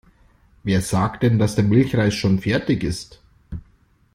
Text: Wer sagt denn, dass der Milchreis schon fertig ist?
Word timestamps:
Wer 0.63 0.81
sagt 0.81 1.21
denn, 1.21 1.37
dass 1.37 1.53
der 1.53 1.63
Milchreis 1.63 2.15
schon 2.15 2.39
fertig 2.39 2.83
ist? 2.83 3.21